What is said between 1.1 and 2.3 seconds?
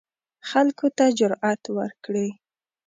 جرئت ورکړي